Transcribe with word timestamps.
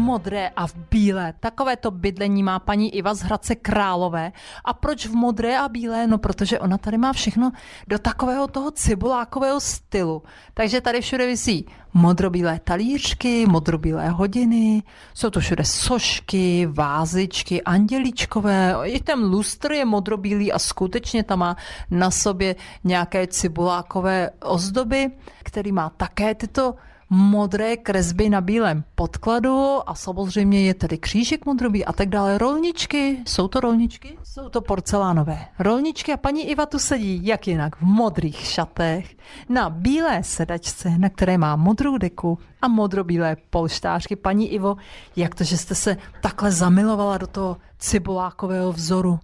modré 0.00 0.48
a 0.56 0.66
v 0.66 0.74
bílé. 0.90 1.34
Takovéto 1.40 1.90
bydlení 1.90 2.42
má 2.42 2.58
paní 2.58 2.94
Iva 2.94 3.14
z 3.14 3.22
Hradce 3.22 3.54
Králové. 3.54 4.32
A 4.64 4.72
proč 4.72 5.06
v 5.06 5.14
modré 5.14 5.58
a 5.58 5.68
bílé? 5.68 6.06
No, 6.06 6.18
protože 6.18 6.58
ona 6.58 6.78
tady 6.78 6.98
má 6.98 7.12
všechno 7.12 7.52
do 7.88 7.98
takového 7.98 8.46
toho 8.48 8.70
cibulákového 8.70 9.60
stylu. 9.60 10.22
Takže 10.54 10.80
tady 10.80 11.00
všude 11.00 11.26
visí 11.26 11.66
modrobílé 11.94 12.60
talířky, 12.64 13.46
modrobílé 13.46 14.08
hodiny, 14.08 14.82
jsou 15.14 15.30
to 15.30 15.40
všude 15.40 15.64
sošky, 15.64 16.68
vázičky, 16.70 17.62
anděličkové, 17.62 18.74
i 18.84 19.00
ten 19.00 19.18
lustr 19.24 19.72
je 19.72 19.84
modrobílý 19.84 20.52
a 20.52 20.58
skutečně 20.58 21.22
tam 21.24 21.38
má 21.38 21.56
na 21.90 22.10
sobě 22.10 22.56
nějaké 22.84 23.26
cibulákové 23.26 24.30
ozdoby, 24.40 25.10
který 25.42 25.72
má 25.72 25.90
také 25.90 26.34
tyto 26.34 26.74
modré 27.10 27.76
kresby 27.76 28.28
na 28.28 28.40
bílém 28.40 28.84
podkladu 28.94 29.78
a 29.86 29.94
samozřejmě 29.94 30.62
je 30.62 30.74
tady 30.74 30.98
křížek 30.98 31.46
modrobý 31.46 31.84
a 31.84 31.92
tak 31.92 32.08
dále. 32.08 32.38
Rolničky, 32.38 33.18
jsou 33.26 33.48
to 33.48 33.60
rolničky? 33.60 34.18
Jsou 34.24 34.48
to 34.48 34.60
porcelánové 34.60 35.46
rolničky 35.58 36.12
a 36.12 36.16
paní 36.16 36.50
Iva 36.50 36.66
tu 36.66 36.78
sedí, 36.78 37.26
jak 37.26 37.48
jinak, 37.48 37.76
v 37.76 37.82
modrých 37.82 38.36
šatech, 38.36 39.16
na 39.48 39.70
bílé 39.70 40.22
sedačce, 40.22 40.98
na 40.98 41.08
které 41.08 41.38
má 41.38 41.56
modrou 41.56 41.98
deku 41.98 42.38
a 42.62 42.68
modrobílé 42.68 43.36
polštářky. 43.50 44.16
Paní 44.16 44.52
Ivo, 44.52 44.76
jak 45.16 45.34
to, 45.34 45.44
že 45.44 45.56
jste 45.56 45.74
se 45.74 45.96
takhle 46.20 46.52
zamilovala 46.52 47.18
do 47.18 47.26
toho 47.26 47.56
cibulákového 47.78 48.72
vzoru? 48.72 49.18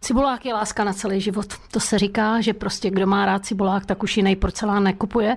Cibulák 0.00 0.46
je 0.46 0.54
láska 0.54 0.84
na 0.84 0.92
celý 0.92 1.20
život. 1.20 1.46
To 1.70 1.80
se 1.80 1.98
říká, 1.98 2.40
že 2.40 2.54
prostě 2.54 2.90
kdo 2.90 3.06
má 3.06 3.26
rád 3.26 3.44
cibulák, 3.44 3.86
tak 3.86 4.02
už 4.02 4.16
jiný 4.16 4.36
porcelán 4.36 4.84
nekupuje. 4.84 5.36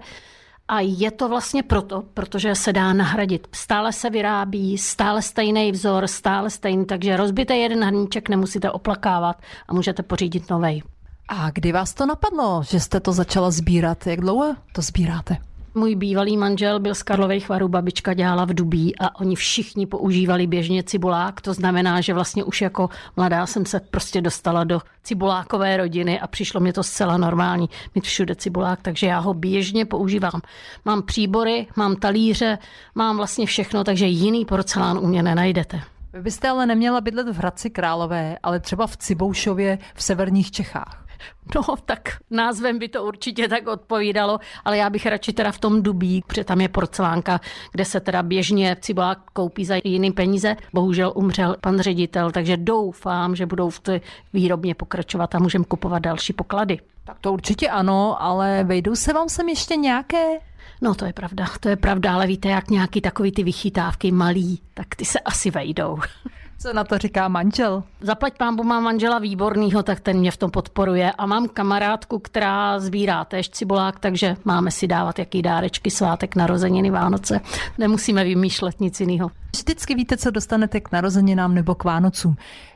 A 0.71 0.79
je 0.79 1.11
to 1.11 1.29
vlastně 1.29 1.63
proto, 1.63 2.03
protože 2.13 2.55
se 2.55 2.73
dá 2.73 2.93
nahradit. 2.93 3.47
Stále 3.51 3.93
se 3.93 4.09
vyrábí, 4.09 4.77
stále 4.77 5.21
stejný 5.21 5.71
vzor, 5.71 6.07
stále 6.07 6.49
stejný, 6.49 6.85
takže 6.85 7.17
rozbité 7.17 7.57
jeden 7.57 7.83
hrníček 7.83 8.29
nemusíte 8.29 8.71
oplakávat 8.71 9.41
a 9.67 9.73
můžete 9.73 10.03
pořídit 10.03 10.49
novej. 10.49 10.83
A 11.27 11.49
kdy 11.51 11.71
vás 11.71 11.93
to 11.93 12.05
napadlo, 12.05 12.63
že 12.69 12.79
jste 12.79 12.99
to 12.99 13.11
začala 13.11 13.51
sbírat? 13.51 14.07
Jak 14.07 14.21
dlouho 14.21 14.55
to 14.73 14.81
sbíráte? 14.81 15.37
Můj 15.79 15.95
bývalý 15.95 16.37
manžel 16.37 16.79
byl 16.79 16.95
z 16.95 17.03
Karlových 17.03 17.49
varů, 17.49 17.67
babička 17.67 18.13
dělala 18.13 18.45
v 18.45 18.53
Dubí 18.53 18.99
a 18.99 19.19
oni 19.19 19.35
všichni 19.35 19.85
používali 19.85 20.47
běžně 20.47 20.83
cibulák. 20.83 21.41
To 21.41 21.53
znamená, 21.53 22.01
že 22.01 22.13
vlastně 22.13 22.43
už 22.43 22.61
jako 22.61 22.89
mladá 23.17 23.45
jsem 23.45 23.65
se 23.65 23.79
prostě 23.79 24.21
dostala 24.21 24.63
do 24.63 24.81
cibulákové 25.03 25.77
rodiny 25.77 26.19
a 26.19 26.27
přišlo 26.27 26.59
mě 26.59 26.73
to 26.73 26.83
zcela 26.83 27.17
normální 27.17 27.69
mít 27.95 28.03
všude 28.03 28.35
cibulák, 28.35 28.81
takže 28.81 29.07
já 29.07 29.19
ho 29.19 29.33
běžně 29.33 29.85
používám. 29.85 30.41
Mám 30.85 31.01
příbory, 31.01 31.67
mám 31.75 31.95
talíře, 31.95 32.57
mám 32.95 33.17
vlastně 33.17 33.45
všechno, 33.45 33.83
takže 33.83 34.05
jiný 34.05 34.45
porcelán 34.45 34.97
u 34.97 35.07
mě 35.07 35.23
nenajdete. 35.23 35.81
Vy 36.13 36.21
byste 36.21 36.49
ale 36.49 36.65
neměla 36.65 37.01
bydlet 37.01 37.27
v 37.27 37.37
Hradci 37.37 37.69
Králové, 37.69 38.37
ale 38.43 38.59
třeba 38.59 38.87
v 38.87 38.97
Ciboušově 38.97 39.77
v 39.95 40.03
severních 40.03 40.51
Čechách. 40.51 41.08
No, 41.55 41.75
tak 41.85 42.17
názvem 42.29 42.79
by 42.79 42.87
to 42.89 43.03
určitě 43.03 43.47
tak 43.47 43.67
odpovídalo, 43.67 44.39
ale 44.65 44.77
já 44.77 44.89
bych 44.89 45.05
radši 45.05 45.33
teda 45.33 45.51
v 45.51 45.59
tom 45.59 45.83
Dubí, 45.83 46.23
protože 46.27 46.43
tam 46.43 46.61
je 46.61 46.69
porcelánka, 46.69 47.39
kde 47.71 47.85
se 47.85 47.99
teda 47.99 48.23
běžně 48.23 48.77
cibulák 48.81 49.19
koupí 49.33 49.65
za 49.65 49.75
jiný 49.83 50.11
peníze. 50.11 50.55
Bohužel 50.73 51.13
umřel 51.15 51.55
pan 51.61 51.79
ředitel, 51.79 52.31
takže 52.31 52.57
doufám, 52.57 53.35
že 53.35 53.45
budou 53.45 53.69
v 53.69 53.79
té 53.79 54.01
výrobně 54.33 54.75
pokračovat 54.75 55.35
a 55.35 55.39
můžeme 55.39 55.65
kupovat 55.65 56.01
další 56.01 56.33
poklady. 56.33 56.79
Tak 57.03 57.17
to 57.21 57.33
určitě 57.33 57.69
ano, 57.69 58.21
ale 58.21 58.63
vejdou 58.63 58.95
se 58.95 59.13
vám 59.13 59.29
sem 59.29 59.49
ještě 59.49 59.75
nějaké 59.75 60.39
No 60.81 60.95
to 60.95 61.05
je 61.05 61.13
pravda, 61.13 61.45
to 61.59 61.69
je 61.69 61.75
pravda, 61.75 62.13
ale 62.13 62.27
víte, 62.27 62.49
jak 62.49 62.69
nějaký 62.69 63.01
takový 63.01 63.31
ty 63.31 63.43
vychytávky 63.43 64.11
malý, 64.11 64.61
tak 64.73 64.95
ty 64.95 65.05
se 65.05 65.19
asi 65.19 65.51
vejdou. 65.51 65.97
Co 66.61 66.73
na 66.73 66.83
to 66.83 66.97
říká 66.97 67.27
manžel? 67.27 67.83
Zaplať 68.01 68.37
pámbu 68.37 68.63
mám 68.63 68.83
manžela 68.83 69.19
výbornýho, 69.19 69.83
tak 69.83 69.99
ten 69.99 70.17
mě 70.17 70.31
v 70.31 70.37
tom 70.37 70.51
podporuje. 70.51 71.11
A 71.11 71.25
mám 71.25 71.47
kamarádku, 71.47 72.19
která 72.19 72.79
sbírá 72.79 73.25
též 73.25 73.49
cibulák, 73.49 73.99
takže 73.99 74.35
máme 74.45 74.71
si 74.71 74.87
dávat 74.87 75.19
jaký 75.19 75.41
dárečky, 75.41 75.91
svátek, 75.91 76.35
narozeniny, 76.35 76.89
Vánoce. 76.91 77.41
Nemusíme 77.77 78.23
vymýšlet 78.23 78.79
nic 78.79 78.99
jiného. 78.99 79.31
Vždycky 79.55 79.95
víte, 79.95 80.17
co 80.17 80.31
dostanete 80.31 80.79
k 80.79 80.91
narozeninám 80.91 81.55
nebo 81.55 81.75
k 81.75 81.83
Vánocům. 81.83 82.35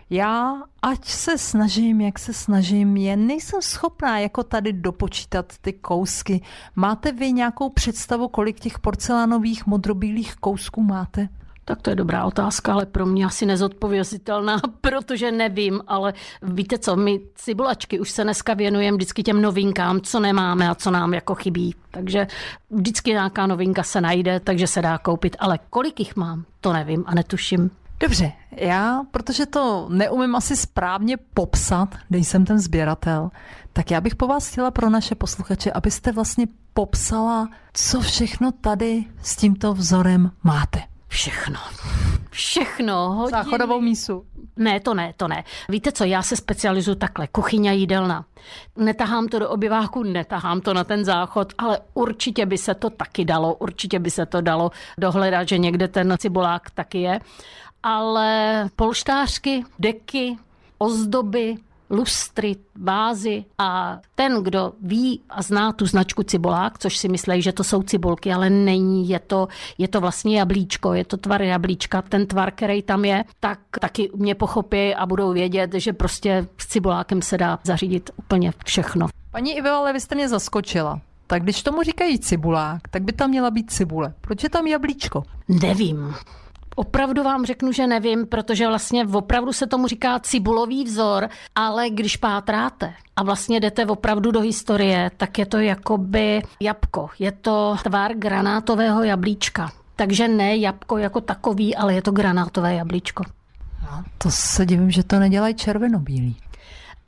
Já, 0.09 0.55
ať 0.81 1.05
se 1.05 1.37
snažím, 1.37 2.01
jak 2.01 2.19
se 2.19 2.33
snažím, 2.33 2.97
jen 2.97 3.27
nejsem 3.27 3.61
schopná 3.61 4.19
jako 4.19 4.43
tady 4.43 4.73
dopočítat 4.73 5.45
ty 5.61 5.73
kousky. 5.73 6.41
Máte 6.75 7.11
vy 7.11 7.31
nějakou 7.31 7.69
představu, 7.69 8.27
kolik 8.27 8.59
těch 8.59 8.79
porcelánových 8.79 9.65
modrobílých 9.65 10.35
kousků 10.35 10.83
máte? 10.83 11.29
Tak 11.65 11.81
to 11.81 11.89
je 11.89 11.95
dobrá 11.95 12.25
otázka, 12.25 12.73
ale 12.73 12.85
pro 12.85 13.05
mě 13.05 13.25
asi 13.25 13.45
nezodpovězitelná, 13.45 14.61
protože 14.81 15.31
nevím, 15.31 15.81
ale 15.87 16.13
víte 16.41 16.77
co, 16.77 16.95
my 16.95 17.19
cibulačky 17.35 17.99
už 17.99 18.11
se 18.11 18.23
dneska 18.23 18.53
věnujeme 18.53 18.95
vždycky 18.95 19.23
těm 19.23 19.41
novinkám, 19.41 20.01
co 20.01 20.19
nemáme 20.19 20.69
a 20.69 20.75
co 20.75 20.91
nám 20.91 21.13
jako 21.13 21.35
chybí. 21.35 21.75
Takže 21.91 22.27
vždycky 22.69 23.11
nějaká 23.11 23.47
novinka 23.47 23.83
se 23.83 24.01
najde, 24.01 24.39
takže 24.39 24.67
se 24.67 24.81
dá 24.81 24.97
koupit, 24.97 25.35
ale 25.39 25.59
kolik 25.69 25.99
jich 25.99 26.15
mám, 26.15 26.45
to 26.61 26.73
nevím 26.73 27.03
a 27.07 27.15
netuším. 27.15 27.71
Dobře, 27.99 28.31
já, 28.51 29.01
protože 29.11 29.45
to 29.45 29.87
neumím 29.89 30.35
asi 30.35 30.55
správně 30.55 31.17
popsat, 31.33 31.95
nejsem 32.09 32.45
ten 32.45 32.59
sběratel, 32.59 33.31
tak 33.73 33.91
já 33.91 34.01
bych 34.01 34.15
po 34.15 34.27
vás 34.27 34.51
chtěla 34.51 34.71
pro 34.71 34.89
naše 34.89 35.15
posluchače, 35.15 35.71
abyste 35.71 36.11
vlastně 36.11 36.47
popsala, 36.73 37.49
co 37.73 38.01
všechno 38.01 38.51
tady 38.51 39.05
s 39.21 39.35
tímto 39.35 39.73
vzorem 39.73 40.31
máte. 40.43 40.92
Všechno. 41.13 41.59
Všechno. 42.29 43.13
Hodiny. 43.13 43.31
Záchodovou 43.31 43.81
mísu. 43.81 44.25
Ne, 44.55 44.79
to 44.79 44.93
ne, 44.93 45.13
to 45.17 45.27
ne. 45.27 45.43
Víte 45.69 45.91
co, 45.91 46.03
já 46.03 46.21
se 46.21 46.35
specializuju 46.35 46.95
takhle, 46.95 47.27
kuchyně 47.27 47.69
a 47.69 47.73
jídelna. 47.73 48.25
Netahám 48.75 49.27
to 49.27 49.39
do 49.39 49.49
obyváku, 49.49 50.03
netahám 50.03 50.61
to 50.61 50.73
na 50.73 50.83
ten 50.83 51.05
záchod, 51.05 51.53
ale 51.57 51.79
určitě 51.93 52.45
by 52.45 52.57
se 52.57 52.73
to 52.73 52.89
taky 52.89 53.25
dalo, 53.25 53.53
určitě 53.53 53.99
by 53.99 54.11
se 54.11 54.25
to 54.25 54.41
dalo 54.41 54.71
dohledat, 54.97 55.47
že 55.47 55.57
někde 55.57 55.87
ten 55.87 56.15
cibulák 56.17 56.69
taky 56.69 57.01
je. 57.01 57.19
Ale 57.83 58.69
polštářky, 58.75 59.63
deky, 59.79 60.37
ozdoby, 60.77 61.55
lustry, 61.89 62.55
vázy 62.75 63.45
a 63.57 63.99
ten, 64.15 64.43
kdo 64.43 64.73
ví 64.81 65.21
a 65.29 65.41
zná 65.41 65.71
tu 65.71 65.85
značku 65.85 66.23
cibolák, 66.23 66.79
což 66.79 66.97
si 66.97 67.09
myslí, 67.09 67.41
že 67.41 67.51
to 67.51 67.63
jsou 67.63 67.83
cibulky, 67.83 68.33
ale 68.33 68.49
není, 68.49 69.09
je 69.09 69.19
to, 69.19 69.47
je 69.77 69.87
to 69.87 70.01
vlastně 70.01 70.39
jablíčko, 70.39 70.93
je 70.93 71.05
to 71.05 71.17
tvar 71.17 71.41
jablíčka, 71.41 72.01
ten 72.01 72.27
tvar, 72.27 72.51
který 72.51 72.81
tam 72.81 73.05
je, 73.05 73.23
tak 73.39 73.59
taky 73.81 74.09
mě 74.15 74.35
pochopí 74.35 74.95
a 74.95 75.05
budou 75.05 75.33
vědět, 75.33 75.73
že 75.73 75.93
prostě 75.93 76.47
s 76.57 76.67
cibulákem 76.67 77.21
se 77.21 77.37
dá 77.37 77.59
zařídit 77.63 78.09
úplně 78.15 78.53
všechno. 78.65 79.07
Paní 79.31 79.57
Ivo, 79.57 79.69
ale 79.69 79.93
vy 79.93 79.99
jste 79.99 80.15
mě 80.15 80.29
zaskočila. 80.29 81.01
Tak 81.27 81.43
když 81.43 81.63
tomu 81.63 81.83
říkají 81.83 82.19
cibulák, 82.19 82.87
tak 82.87 83.03
by 83.03 83.11
tam 83.11 83.29
měla 83.29 83.51
být 83.51 83.71
cibule. 83.71 84.13
Proč 84.21 84.43
je 84.43 84.49
tam 84.49 84.67
jablíčko? 84.67 85.23
Nevím. 85.47 86.15
Opravdu 86.75 87.23
vám 87.23 87.45
řeknu, 87.45 87.71
že 87.71 87.87
nevím, 87.87 88.27
protože 88.27 88.67
vlastně 88.67 89.05
opravdu 89.05 89.53
se 89.53 89.67
tomu 89.67 89.87
říká 89.87 90.19
cibulový 90.19 90.83
vzor, 90.83 91.29
ale 91.55 91.89
když 91.89 92.17
pátráte 92.17 92.93
a 93.15 93.23
vlastně 93.23 93.59
jdete 93.59 93.85
opravdu 93.85 94.31
do 94.31 94.39
historie, 94.39 95.11
tak 95.17 95.37
je 95.37 95.45
to 95.45 95.57
jakoby 95.57 96.41
jabko. 96.59 97.09
Je 97.19 97.31
to 97.31 97.75
tvar 97.83 98.13
granátového 98.13 99.03
jablíčka. 99.03 99.71
Takže 99.95 100.27
ne 100.27 100.57
jabko 100.57 100.97
jako 100.97 101.21
takový, 101.21 101.75
ale 101.75 101.93
je 101.93 102.01
to 102.01 102.11
granátové 102.11 102.75
jablíčko. 102.75 103.23
No, 103.83 104.03
to 104.17 104.31
se 104.31 104.65
divím, 104.65 104.91
že 104.91 105.03
to 105.03 105.19
nedělají 105.19 105.55
červenobílý. 105.55 106.35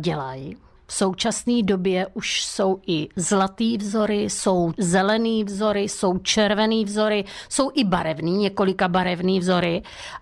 Dělají. 0.01 0.57
V 0.87 0.93
současné 0.93 1.63
době 1.63 2.07
už 2.13 2.45
jsou 2.45 2.79
i 2.87 3.07
zlatý 3.15 3.77
vzory, 3.77 4.23
jsou 4.23 4.71
zelený 4.77 5.43
vzory, 5.43 5.81
jsou 5.81 6.17
červený 6.17 6.85
vzory, 6.85 7.25
jsou 7.49 7.71
i 7.73 7.83
barevný, 7.83 8.31
několika 8.37 8.87
barevný 8.87 9.39
vzory, 9.39 9.81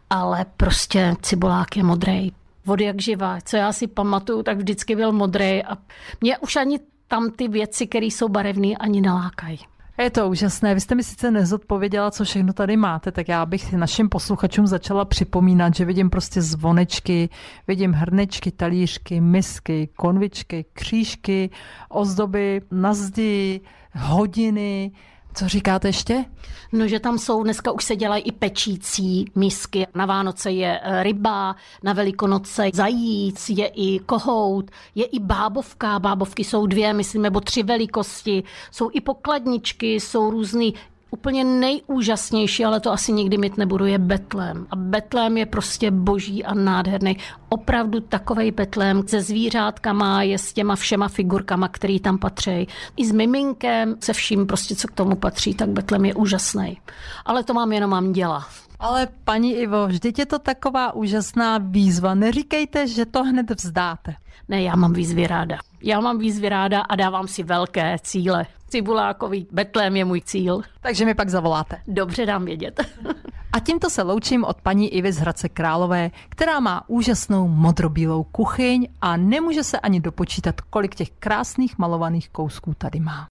ale 0.09 0.45
prostě 0.57 1.15
cibulák 1.21 1.77
je 1.77 1.83
modrý. 1.83 2.31
Od 2.67 2.81
jak 2.81 3.01
živá, 3.01 3.37
co 3.45 3.57
já 3.57 3.73
si 3.73 3.87
pamatuju, 3.87 4.43
tak 4.43 4.57
vždycky 4.57 4.95
byl 4.95 5.11
modrý 5.11 5.63
a 5.63 5.77
mě 6.21 6.37
už 6.37 6.55
ani 6.55 6.79
tam 7.07 7.31
ty 7.31 7.47
věci, 7.47 7.87
které 7.87 8.05
jsou 8.05 8.27
barevné, 8.27 8.77
ani 8.79 9.01
nelákají. 9.01 9.59
Je 9.97 10.09
to 10.09 10.29
úžasné. 10.29 10.73
Vy 10.73 10.81
jste 10.81 10.95
mi 10.95 11.03
sice 11.03 11.31
nezodpověděla, 11.31 12.11
co 12.11 12.23
všechno 12.23 12.53
tady 12.53 12.77
máte, 12.77 13.11
tak 13.11 13.27
já 13.27 13.45
bych 13.45 13.73
našim 13.73 14.09
posluchačům 14.09 14.67
začala 14.67 15.05
připomínat, 15.05 15.75
že 15.75 15.85
vidím 15.85 16.09
prostě 16.09 16.41
zvonečky, 16.41 17.29
vidím 17.67 17.93
hrnečky, 17.93 18.51
talířky, 18.51 19.21
misky, 19.21 19.89
konvičky, 19.95 20.65
křížky, 20.73 21.49
ozdoby 21.89 22.61
na 22.71 22.93
zdi, 22.93 23.61
hodiny, 23.95 24.91
co 25.33 25.47
říkáte 25.47 25.87
ještě? 25.87 26.25
No, 26.71 26.87
že 26.87 26.99
tam 26.99 27.17
jsou, 27.17 27.43
dneska 27.43 27.71
už 27.71 27.83
se 27.83 27.95
dělají 27.95 28.23
i 28.23 28.31
pečící 28.31 29.31
misky. 29.35 29.87
Na 29.95 30.05
Vánoce 30.05 30.51
je 30.51 30.79
eh, 30.83 31.03
ryba, 31.03 31.55
na 31.83 31.93
Velikonoce 31.93 32.69
zajíc, 32.73 33.49
je 33.49 33.67
i 33.67 33.99
kohout, 33.99 34.71
je 34.95 35.05
i 35.05 35.19
bábovka. 35.19 35.99
Bábovky 35.99 36.43
jsou 36.43 36.67
dvě, 36.67 36.93
myslím, 36.93 37.21
nebo 37.21 37.39
tři 37.39 37.63
velikosti. 37.63 38.43
Jsou 38.71 38.89
i 38.93 39.01
pokladničky, 39.01 39.93
jsou 39.93 40.31
různý 40.31 40.73
úplně 41.13 41.43
nejúžasnější, 41.43 42.65
ale 42.65 42.79
to 42.79 42.91
asi 42.91 43.11
nikdy 43.11 43.37
mít 43.37 43.57
nebudu, 43.57 43.85
je 43.85 43.97
Betlém. 43.97 44.67
A 44.69 44.75
Betlém 44.75 45.37
je 45.37 45.45
prostě 45.45 45.91
boží 45.91 46.43
a 46.43 46.53
nádherný. 46.53 47.17
Opravdu 47.49 47.99
takovej 47.99 48.51
Betlém 48.51 49.07
se 49.07 49.21
zvířátkama, 49.21 50.23
je 50.23 50.37
s 50.37 50.53
těma 50.53 50.75
všema 50.75 51.07
figurkama, 51.07 51.67
který 51.67 51.99
tam 51.99 52.17
patří. 52.17 52.67
I 52.97 53.05
s 53.05 53.11
miminkem, 53.11 53.95
se 53.99 54.13
vším 54.13 54.47
prostě, 54.47 54.75
co 54.75 54.87
k 54.87 54.91
tomu 54.91 55.15
patří, 55.15 55.53
tak 55.53 55.69
Betlém 55.69 56.05
je 56.05 56.13
úžasný. 56.13 56.77
Ale 57.25 57.43
to 57.43 57.53
mám 57.53 57.71
jenom 57.71 57.89
mám 57.89 58.11
děla. 58.11 58.45
Ale 58.79 59.07
paní 59.23 59.55
Ivo, 59.55 59.87
vždyť 59.87 60.19
je 60.19 60.25
to 60.25 60.39
taková 60.39 60.93
úžasná 60.93 61.57
výzva. 61.57 62.13
Neříkejte, 62.13 62.87
že 62.87 63.05
to 63.05 63.23
hned 63.23 63.51
vzdáte. 63.51 64.15
Ne, 64.47 64.61
já 64.61 64.75
mám 64.75 64.93
výzvy 64.93 65.27
ráda. 65.27 65.57
Já 65.81 65.99
mám 65.99 66.17
výzvy 66.17 66.49
ráda 66.49 66.81
a 66.81 66.95
dávám 66.95 67.27
si 67.27 67.43
velké 67.43 67.97
cíle. 68.01 68.45
Cibulákový 68.73 69.47
Betlém 69.51 69.95
je 69.95 70.05
můj 70.05 70.21
cíl. 70.21 70.61
Takže 70.81 71.05
mi 71.05 71.13
pak 71.13 71.29
zavoláte. 71.29 71.81
Dobře 71.87 72.25
dám 72.25 72.45
vědět. 72.45 72.81
A 73.51 73.59
tímto 73.59 73.89
se 73.89 74.01
loučím 74.01 74.43
od 74.43 74.61
paní 74.61 74.93
Ivy 74.93 75.11
z 75.11 75.17
Hradce 75.17 75.49
Králové, 75.49 76.11
která 76.29 76.59
má 76.59 76.83
úžasnou 76.87 77.47
modrobílou 77.47 78.23
kuchyň 78.23 78.87
a 79.01 79.17
nemůže 79.17 79.63
se 79.63 79.79
ani 79.79 79.99
dopočítat, 79.99 80.61
kolik 80.61 80.95
těch 80.95 81.11
krásných 81.11 81.77
malovaných 81.77 82.29
kousků 82.29 82.73
tady 82.77 82.99
má. 82.99 83.21